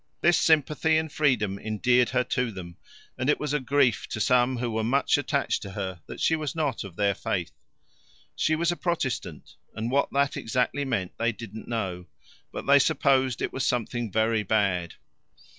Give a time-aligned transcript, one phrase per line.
[0.21, 2.75] This sympathy and freedom endeared her to them,
[3.19, 6.35] and it was a grief to some who were much attached to her that she
[6.35, 7.51] was not of their faith.
[8.35, 12.07] She was a Protestant, and what that exactly meant they didn't know,
[12.51, 14.95] but they supposed it was something very bad.